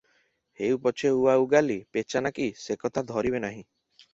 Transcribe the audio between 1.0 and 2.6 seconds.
ଉଆଉଗାଲୀ, ପେଚାନାକୀ,